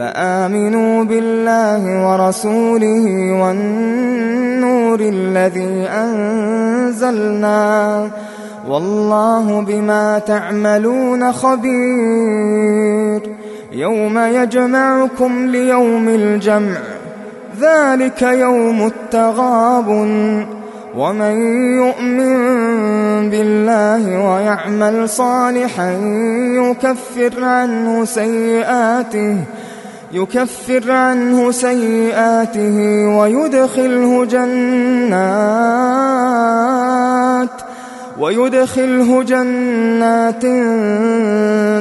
[0.00, 7.60] فآمنوا بالله ورسوله والنور الذي أنزلنا
[8.68, 13.20] والله بما تعملون خبير
[13.72, 16.78] يوم يجمعكم ليوم الجمع
[17.60, 20.46] ذلك يوم التغابن
[20.96, 25.90] ومن يؤمن بالله ويعمل صالحا
[26.56, 29.36] يكفر عنه سيئاته
[30.12, 32.78] يكفر عنه سيئاته
[33.18, 35.70] ويدخله جنات
[38.18, 40.42] ويدخله جنات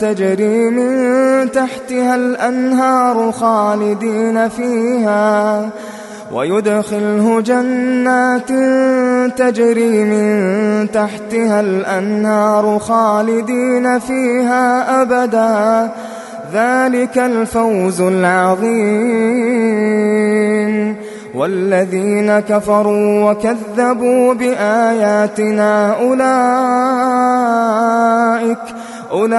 [0.00, 5.68] تجري من تحتها الأنهار خالدين فيها
[6.32, 8.48] ويدخله جنات
[9.38, 15.90] تجري من تحتها الأنهار خالدين فيها أبدا
[16.54, 19.70] ذلك الفوز العظيم.
[21.34, 26.30] والذين كفروا وكذبوا بآياتنا أولئك
[29.10, 29.36] أولئك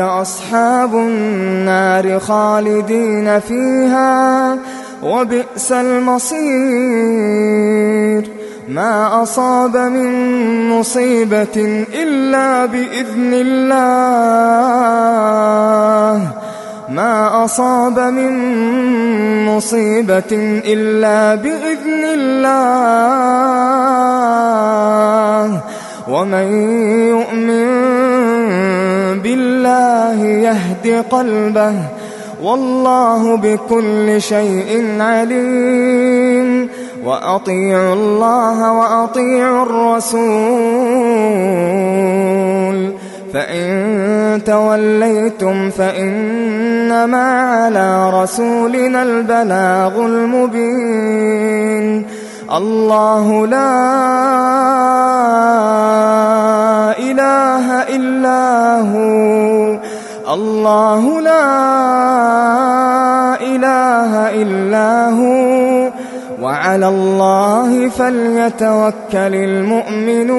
[0.00, 4.58] أصحاب النار خالدين فيها
[5.02, 6.44] وبئس المصير.
[8.68, 13.74] ما أصاب من مصيبة إلا بإذن الله.
[16.88, 18.32] ما أصاب من
[19.46, 22.54] مصيبة إلا بإذن الله.
[26.08, 26.68] ومن
[27.08, 27.68] يؤمن
[29.20, 31.74] بالله يهد قلبه.
[32.42, 36.03] والله بكل شيء عليم.
[37.06, 40.24] وأطيعوا الله وأطيعوا الرسول.
[43.34, 52.06] فإن توليتم فإنما على رسولنا البلاغ المبين.
[52.56, 53.80] الله لا
[56.98, 59.78] إله إلا هو.
[60.34, 61.44] الله لا
[63.40, 65.83] إله إلا هو.
[66.44, 70.34] وعلى الله فليتوكل المؤمنون.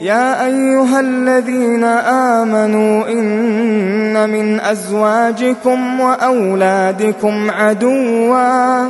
[0.00, 8.88] يا أيها الذين آمنوا إن من أزواجكم وأولادكم عدواً.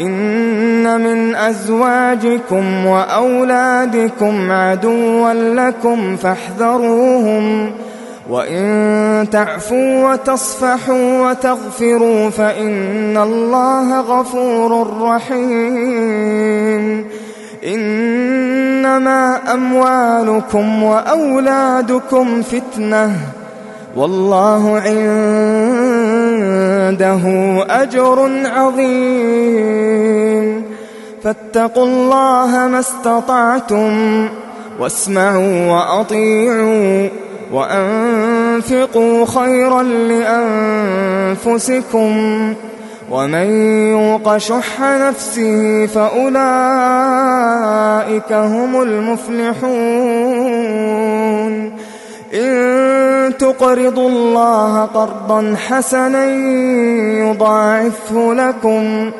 [0.00, 7.70] إن من أزواجكم وأولادكم عدوا لكم فاحذروهم.
[8.30, 16.36] وإن تعفوا وتصفحوا وتغفروا فإن الله غفور رحيم
[17.66, 23.12] إنما أموالكم وأولادكم فتنة
[23.96, 25.16] والله عنده
[27.70, 30.06] أجر عظيم
[31.22, 34.28] فاتقوا الله ما استطعتم
[34.80, 37.08] واسمعوا وأطيعوا
[37.52, 39.82] وأنفقوا خيرا
[41.42, 42.54] لأنفسكم
[43.10, 43.50] ومن
[43.90, 46.32] يوق شح نفسه فأولئك
[48.32, 49.76] هم المفلحون.
[52.34, 56.24] إن تقرضوا الله قرضا حسنا
[57.30, 59.10] يضاعفه لكم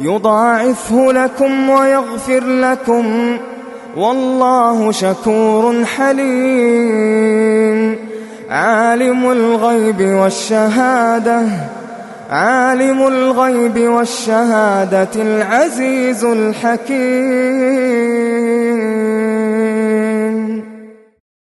[0.00, 3.36] يضاعفه لكم ويغفر لكم.
[3.96, 7.30] والله شكور حليم.
[8.50, 11.42] عالم الغيب والشهادة
[12.30, 17.70] عالم الغيب والشهادة العزيز الحكيم.